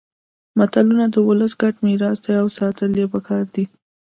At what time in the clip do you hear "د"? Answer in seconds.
1.13-1.15